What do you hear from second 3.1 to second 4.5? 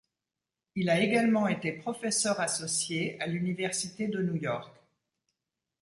à l'Université de New